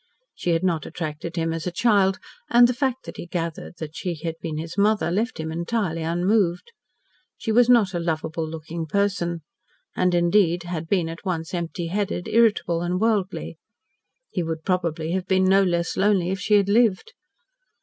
[0.33, 2.17] She had not attracted him as a child,
[2.49, 6.01] and the fact that he gathered that she had been his mother left him entirely
[6.01, 6.71] unmoved.
[7.37, 9.41] She was not a loveable looking person,
[9.95, 13.57] and, indeed, had been at once empty headed, irritable, and worldly.
[14.31, 17.13] He would probably have been no less lonely if she had lived.